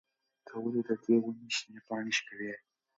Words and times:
ته 0.45 0.53
ولې 0.61 0.81
د 0.87 0.89
دې 1.03 1.15
ونې 1.21 1.49
شنې 1.57 1.79
پاڼې 1.87 2.11
شوکوې؟ 2.17 2.53